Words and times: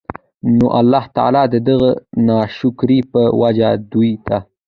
نو 0.57 0.65
الله 0.79 1.03
تعالی 1.15 1.43
د 1.49 1.55
دغه 1.67 1.91
ناشکرۍ 2.27 2.99
په 3.11 3.21
وجه 3.41 3.69
دوی 3.91 4.11
ته 4.25 4.37